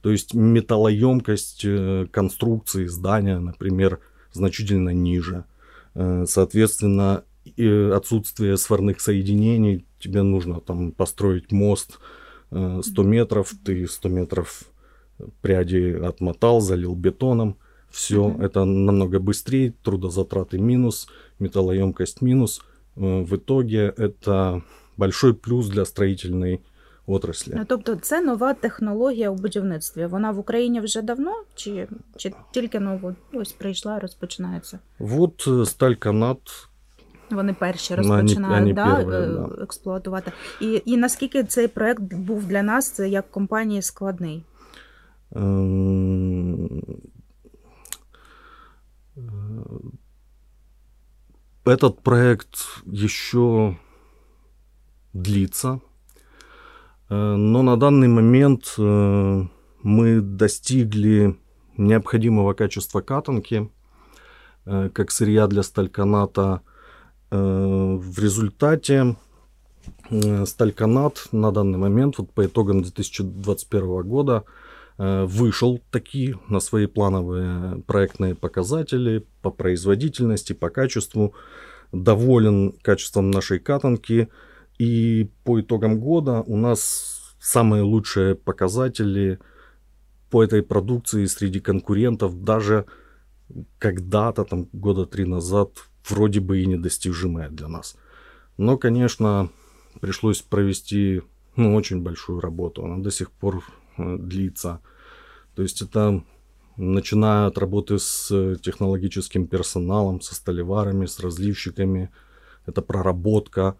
[0.00, 4.00] то есть металлоемкость э, конструкции здания, например,
[4.35, 5.44] значительно ниже.
[5.94, 7.25] Э, Соответственно,
[7.92, 11.99] отсутствие сварных соединений, тебе нужно там построить мост
[12.51, 14.62] э, 100 метров, ты 100 метров
[15.42, 17.57] пряди отмотал, залил бетоном,
[17.90, 18.42] все, Мгм.
[18.42, 21.07] это намного быстрее, трудозатраты минус,
[21.38, 22.61] металлоемкость минус.
[22.97, 24.62] Э, В итоге это
[24.97, 26.61] большой плюс для строительной
[27.08, 27.54] отрасли.
[27.58, 30.06] Ну, тобто це нова технологія у будівництві.
[30.06, 34.80] Вона в Україні вже давно, чи, чи тільки ново ось прийшла, розпочинається?
[34.99, 36.39] Вот э, стальканат,
[37.32, 39.63] Вони перші Ну, вони- розпочинають вони да, перші, е, да.
[39.63, 40.32] експлуатувати.
[40.62, 44.43] І, і наскільки цей проект був для нас це як компанії складний?
[45.32, 46.69] Эм,
[49.17, 49.80] э,
[51.65, 52.56] Этот проект
[53.04, 53.75] еще
[55.13, 55.80] длится, Э,
[57.37, 59.44] Но на данный момент э,
[59.83, 61.37] мы достигли
[61.77, 63.70] необходимого качества катанки
[64.66, 66.61] э, как сырья для стальканата.
[67.31, 69.16] Э, В результате
[70.11, 74.44] э, стальканат на данный момент, вот по итогам 2021 года,
[74.98, 81.35] э, вышел таки на свои плановые проектные показатели по производительности, по качеству,
[81.92, 84.29] доволен качеством нашей катанки.
[84.78, 89.38] И по итогам года у нас самые лучшие показатели
[90.30, 92.87] по этой продукции среди конкурентов, даже
[93.78, 95.70] когда-то, там, года три назад,
[96.08, 97.96] вроде бы и недостижимая для нас.
[98.56, 99.50] Но, конечно,
[100.00, 101.22] пришлось провести
[101.56, 102.84] ну, очень большую работу.
[102.84, 103.62] Она до сих пор
[103.96, 104.80] э, длится.
[105.54, 106.24] То есть это
[106.76, 112.10] начиная от работы с технологическим персоналом, со столеварами, с разливщиками,
[112.66, 113.76] это проработка,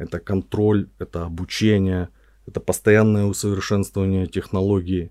[0.00, 2.08] это контроль, это обучение,
[2.46, 5.10] это постоянное усовершенствование технологий.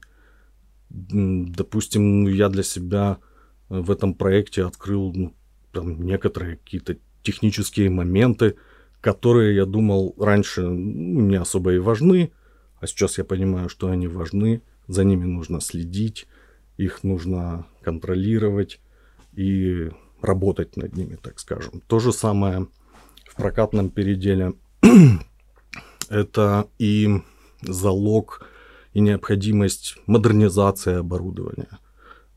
[1.12, 3.19] М, Допустим, я для себя
[3.69, 5.34] э, в этом проекте открыл ну,
[5.71, 8.56] там, некоторые какие-то технические моменты,
[8.99, 12.32] которые, я думал, раньше ну, не особо и важны,
[12.82, 16.25] а сейчас я понимаю, что они важны, за ними нужно следить,
[16.78, 18.80] их нужно контролировать
[19.34, 21.82] и работать над ними, так скажем.
[21.88, 22.67] То же самое
[23.30, 24.54] в прокатном переделе.
[26.10, 27.22] Это и
[27.62, 28.46] залог,
[28.94, 31.80] и необходимость модернизации оборудования,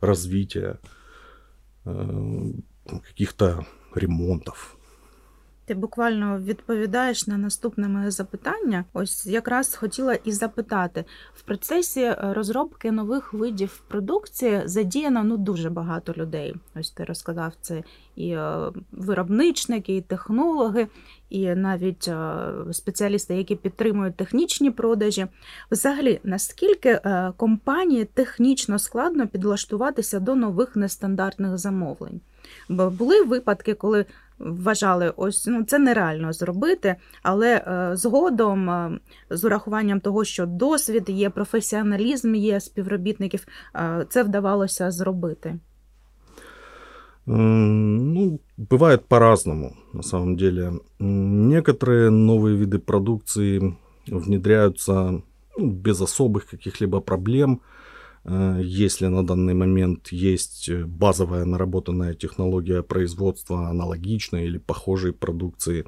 [0.00, 0.78] развития,
[1.84, 2.52] э,
[2.86, 4.76] каких-то ремонтов.
[5.64, 8.84] Ти буквально відповідаєш на наступне моє запитання.
[8.92, 15.70] Ось якраз хотіла і запитати в процесі е, розробки нових видів продукції задіяно ну дуже
[15.70, 16.54] багато людей.
[16.74, 17.82] Ось ти розказав це
[18.16, 20.88] і е, виробничники, і технологи,
[21.30, 22.36] і навіть е,
[22.72, 25.26] спеціалісти, які підтримують технічні продажі.
[25.70, 27.00] Взагалі, наскільки
[27.36, 32.20] компанії технічно складно підлаштуватися до нових нестандартних замовлень?
[32.68, 34.04] Бо були випадки, коли
[34.41, 41.03] вважали, ось ну це нереально зробити, але е, згодом, е, з урахуванням того, що досвід
[41.09, 45.59] є, професіоналізм є співробітників, е, це вдавалося зробити.
[47.27, 50.71] М, Ну, бывает по-разному, на самом деле.
[51.01, 53.73] М, Некоторые новые виды продукции
[54.07, 55.21] внедряются
[55.57, 57.57] ну, без особых каких-либо проблем, э,
[58.62, 65.84] Если на данный момент есть э, базовая наработанная технология производства аналогичной или похожей продукции.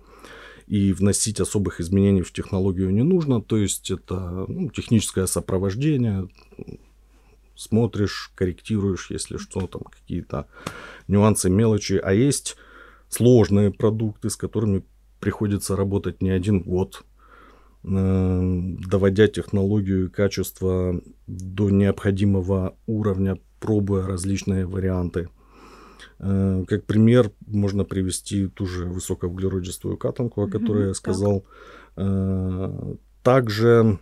[0.66, 3.42] и вносить особых изменений в технологию не нужно.
[3.42, 6.28] То есть это ну, техническое сопровождение,
[7.54, 10.46] смотришь, корректируешь, если что, там какие-то
[11.06, 12.00] нюансы, мелочи.
[12.02, 12.56] А есть
[13.10, 14.82] сложные продукты, с которыми
[15.20, 17.13] приходится работать не один год, э,
[17.84, 25.28] доводя технологию и качество до необходимого уровня, пробуя различные варианты.
[26.18, 31.44] Э, как пример можно привести ту же высокоуглеродистую катанку, о которой mm-hmm, я сказал.
[31.94, 32.06] Так.
[32.06, 33.98] Э, также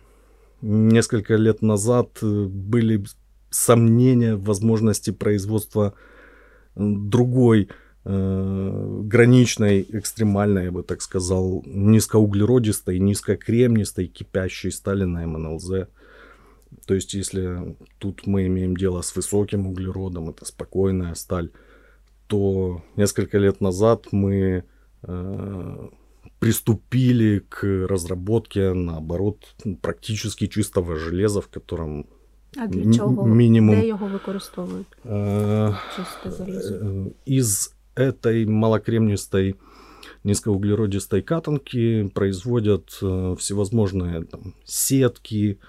[0.61, 3.03] несколько лет назад были
[3.49, 5.93] сомнения в возможности производства
[6.75, 7.69] другой
[8.04, 15.88] э, граничной, экстремальной, я бы так сказал, низкоуглеродистой, низкокремнистой, кипящей стали на МНЛЗ.
[16.86, 21.50] То есть, если тут мы имеем дело с высоким углеродом, это спокойная сталь,
[22.26, 24.64] то несколько лет назад мы
[25.02, 25.88] э,
[26.38, 32.06] приступили к разработке, наоборот, практически чистого железа, в котором
[32.56, 33.26] а для чого?
[33.26, 33.80] Мінімум.
[33.80, 34.86] Де його використовують?
[35.96, 37.06] Чисте залізо.
[37.26, 39.55] Из этой малокремнистой
[40.23, 45.59] низкоуглеродистой катанки производят э, всевозможные там, сетки.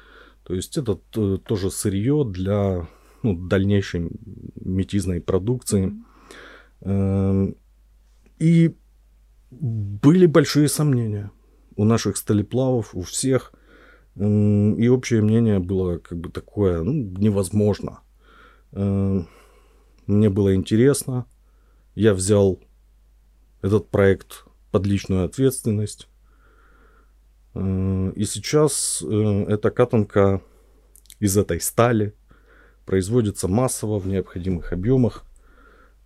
[0.45, 2.87] То есть это тоже сырье для
[3.23, 4.11] ну, дальнейшей
[4.57, 5.93] метизной продукции.
[6.81, 7.57] Mm-hmm.
[8.39, 8.77] И
[9.51, 11.31] были большие сомнения
[11.77, 13.53] у наших сталеплавов, у всех–
[14.17, 18.01] и общее мнение было как бы такое, ну, невозможно.
[18.73, 19.29] Эм,
[20.07, 21.27] мне было интересно.
[21.95, 22.61] Я взял
[23.63, 26.09] этот проект под личную ответственность.
[27.55, 30.41] Э, и сейчас э, эта катанка
[31.21, 32.15] из этой стали
[32.85, 35.25] производится массово в необходимых объемах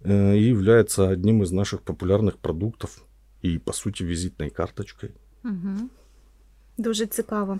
[0.00, 3.04] э, и является одним из наших популярных продуктов
[3.42, 5.12] и, по сути, визитной карточкой.
[5.44, 5.88] Угу.
[6.78, 7.58] Дуже цікаво.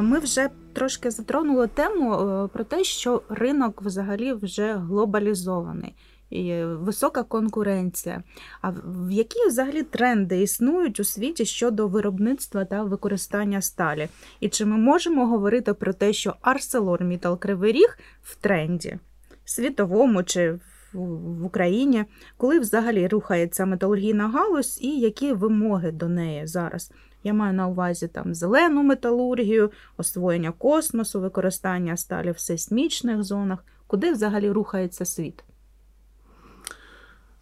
[0.00, 5.94] Ми вже трошки затронули тему е, про те, що ринок взагалі вже глобалізований.
[6.30, 8.22] І Висока конкуренція.
[8.60, 14.08] А в які взагалі тренди існують у світі щодо виробництва та використання сталі?
[14.40, 18.98] І чи ми можемо говорити про те, що ArcelorMittal Кривий Ріг в тренді
[19.44, 20.58] світовому чи
[20.92, 22.04] в Україні,
[22.36, 26.92] коли взагалі рухається металургійна галузь і які вимоги до неї зараз?
[27.23, 33.65] Я маю на увазі там зелену металургію, освоєння космосу, використання сталі в сейсмічних зонах.
[33.87, 35.43] Куди взагалі рухається світ?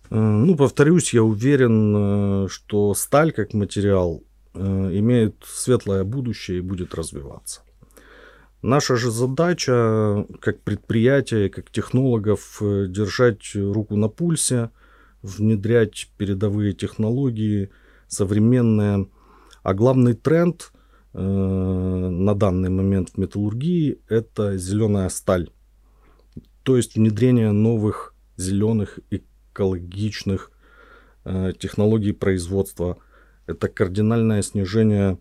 [0.09, 6.61] Э, ну, повторюсь, я уверен, э, что сталь как материал э, имеет светлое будущее и
[6.61, 7.61] будет развиваться.
[8.61, 14.69] Наша же задача, как предприятия, как технологов, держать руку на пульсе,
[15.21, 17.69] внедрять передовые технологии,
[18.07, 19.07] современные
[19.62, 20.72] а главный тренд
[21.12, 25.50] э, на данный момент в металлургии это зеленая сталь.
[26.62, 30.50] То есть внедрение новых зеленых экологичных
[31.24, 32.98] э, технологий производства.
[33.46, 35.18] Это кардинальное снижение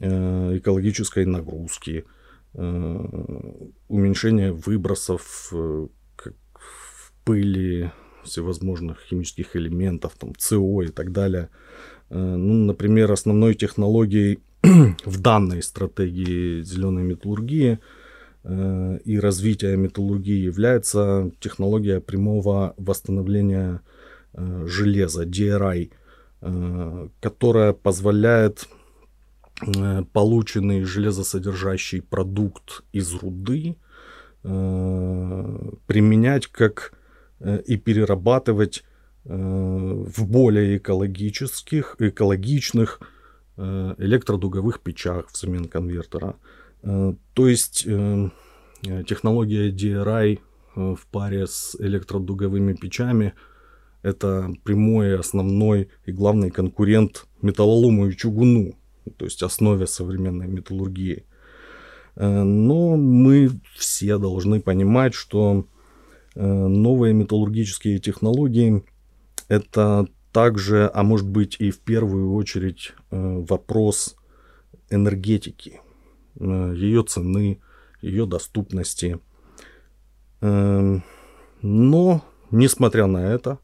[0.00, 2.04] э, экологической нагрузки,
[2.54, 3.06] э,
[3.88, 5.88] уменьшение выбросов э,
[7.24, 7.92] пыли,
[8.24, 11.50] всевозможных химических элементов, там, СО и так далее.
[12.10, 14.40] Э, ну, например, основной технологией
[15.04, 17.78] в данной стратегии зеленой металлургии
[18.44, 23.80] э, и развития металлургии является технология прямого восстановления
[24.34, 25.90] э, железа, DRI,
[27.20, 28.68] которая позволяет
[30.12, 33.74] полученный железосодержащий продукт из руды
[34.44, 36.92] применять как
[37.66, 38.84] и перерабатывать
[39.28, 43.00] в более экологических, экологичных
[43.58, 46.36] э, электродуговых печах взамен конвертера.
[46.82, 47.86] Э, то есть
[49.06, 50.38] технология DRI
[50.76, 53.34] в паре с электродуговыми печами
[54.02, 58.76] это прямой, основной и главный конкурент металлолому и чугуну,
[59.16, 61.24] то есть основе современной металлургии.
[62.14, 65.66] Но мы все должны понимать, что
[66.36, 68.84] новые металлургические технологии–
[69.48, 74.16] это также, а может быть и в первую очередь, э, вопрос
[74.90, 75.80] энергетики,
[76.38, 77.60] э, ее цены,
[78.02, 79.18] ее доступности.
[80.40, 81.02] Эм,
[81.62, 83.58] но, несмотря на это,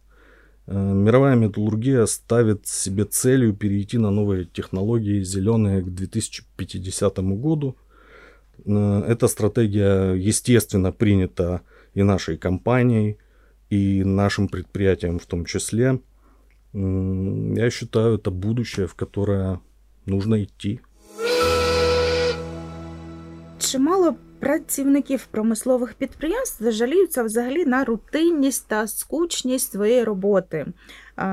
[0.66, 7.76] э, мировая металлургия ставит себе целью перейти на новые технологии зеленые к 2050 году.
[8.64, 11.60] Эта стратегия, естественно, принята
[11.92, 13.18] и нашей компанией,
[13.74, 16.00] и нашим предприятиям в том числе.
[16.72, 19.60] Я считаю, это будущее, в которое
[20.06, 20.80] нужно идти.
[23.58, 30.66] Чимало працівників промислових підприємств жаліються взагалі на рутинність та скучність своєї роботи.
[31.16, 31.26] А,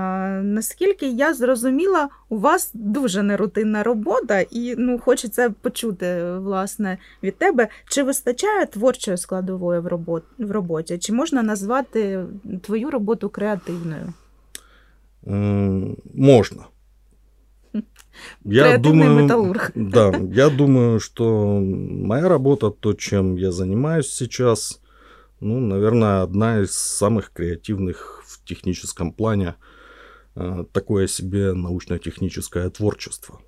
[0.44, 7.68] Наскільки я зрозуміла, у вас дуже нерутинна робота, і ну, хочеться почути власне від тебе,
[7.90, 10.98] чи вистачає творчої складової в роботі, в роботі?
[10.98, 12.26] Чи можна назвати
[12.62, 14.14] твою роботу креативною?
[16.14, 16.66] Можно.
[18.44, 19.72] Я думаю, металлург.
[19.76, 24.82] Да, я думаю, что моя работа, то, чем я занимаюсь сейчас,
[25.40, 29.56] ну, наверное, одна из самых креативных в техническом плане.
[30.36, 33.42] Э, такое себе научно-техническое творчество.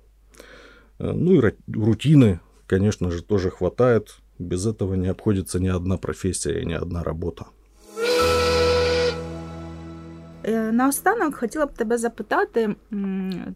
[0.98, 4.16] Э, ну и рутины, конечно же, тоже хватает.
[4.38, 7.46] Без этого не обходится ни одна профессия и ни одна работа.
[10.46, 12.76] Е, наостанок хотіла б тебе запитати,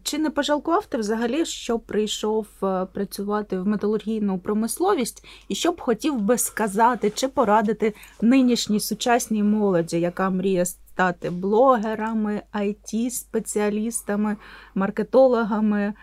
[0.03, 5.81] чи не пожалкував ти взагалі, що прийшов е, працювати в металургійну промисловість, і що б
[5.81, 14.37] хотів би сказати чи порадити нинішній сучасній молоді, яка мріє стати блогерами, it спеціалістами
[14.75, 15.93] маркетологами,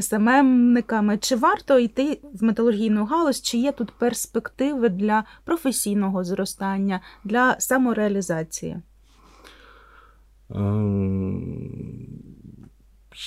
[0.00, 1.18] СММниками?
[1.18, 8.82] Чи варто йти в металургійну галузь, чи є тут перспективи для професійного зростання, для самореалізації?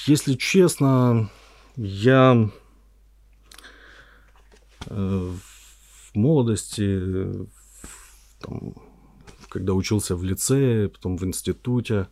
[0.06, 1.30] Если честно,
[1.78, 2.50] я
[4.88, 7.48] э, в молодости,
[8.40, 8.76] там,
[9.50, 12.08] когда учился в лицее, потом в институте,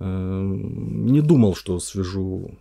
[0.00, 2.58] не думал, что свяжу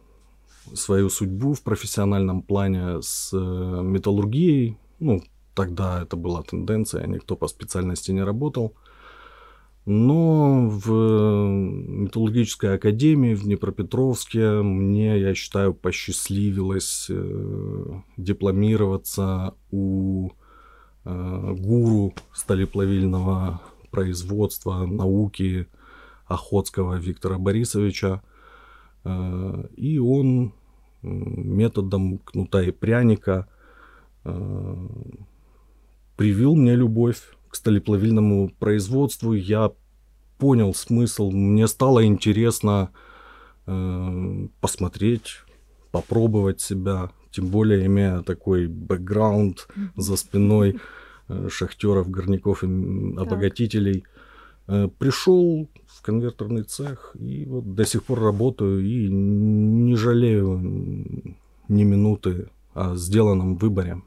[0.74, 4.78] свою судьбу в профессиональном плане с э, металлургией.
[5.00, 5.24] Ну,
[5.56, 8.76] тогда это была тенденция, никто по специальности не работал.
[9.92, 20.30] Но в металлургической академии в Днепропетровске мне, я считаю, посчастливилось э, дипломироваться у
[21.06, 25.66] э, гуру сталеплавильного производства, науки
[26.28, 28.22] Охотского Виктора Борисовича.
[29.06, 30.54] Э, и он
[31.02, 33.48] методом кнута и пряника
[36.16, 39.34] привил мне любовь к сталеплавильному производству.
[39.34, 39.72] Я
[40.40, 42.90] понял смысл, мне стало интересно
[43.68, 45.44] э, посмотреть,
[45.92, 50.80] попробовать себя, тем более имея такой бэкграунд за спиной
[51.28, 52.68] э, шахтеров, горняков и
[53.18, 54.06] обогатителей.
[54.68, 61.36] Э, пришел в конвертерный цех и вот до сих пор работаю и не жалею
[61.68, 64.02] ни минуты о сделанном выборе.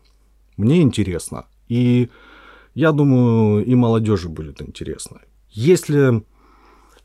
[0.56, 1.46] Мне интересно.
[1.68, 2.08] И
[2.74, 5.20] я думаю, и молодежи будет интересно.
[5.51, 6.23] Если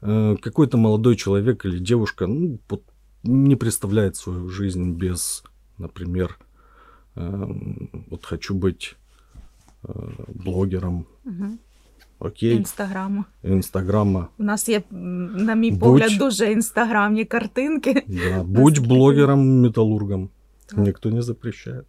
[0.00, 2.82] э, какой-то молодой человек или девушка ну, вот,
[3.22, 5.44] не представляет свою жизнь без,
[5.78, 6.38] например,
[7.16, 7.46] э,
[8.10, 8.96] вот хочу быть
[9.84, 9.92] э,
[10.34, 11.06] блогером.
[11.24, 11.58] Угу.
[12.18, 12.56] Окей.
[12.56, 13.24] Інстаграма.
[13.42, 14.28] Інстаграма.
[14.38, 18.04] У нас є, на мій будь, погляд, дуже інстаграмні картинки.
[18.06, 20.30] Да, будь блогером, металлургом.
[20.76, 21.84] Никто не запрещает.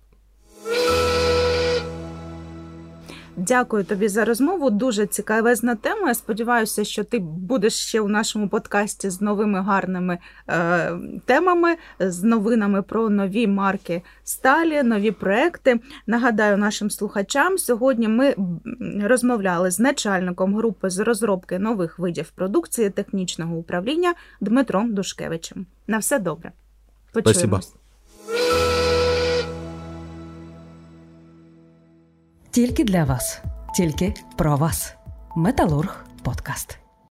[3.38, 4.70] Дякую тобі за розмову.
[4.70, 6.08] Дуже цікавезна тема.
[6.08, 10.18] Я сподіваюся, що ти будеш ще у нашому подкасті з новими гарними
[10.48, 10.92] е,
[11.24, 15.80] темами, з новинами про нові марки сталі, нові проекти.
[16.06, 18.34] Нагадаю нашим слухачам, сьогодні ми
[19.02, 25.66] розмовляли з начальником групи з розробки нових видів продукції технічного управління Дмитром Душкевичем.
[25.86, 26.52] На все добре.
[27.12, 27.74] Почуємось.
[32.50, 33.42] Тільки для вас,
[33.76, 34.94] тільки про вас.
[35.36, 36.87] Металург подкаст.